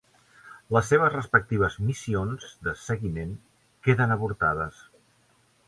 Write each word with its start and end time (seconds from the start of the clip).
Les 0.75 0.87
seves 0.93 1.11
respectives 1.15 1.75
missions 1.91 2.47
de 2.69 2.75
seguiment 2.87 3.37
queden 3.89 4.17
avortades. 4.19 4.85